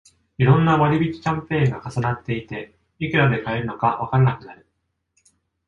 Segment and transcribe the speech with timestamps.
[0.39, 4.65] いろんな割引キャンペーンが重なっていて、いくらで買えるのかわからなくなる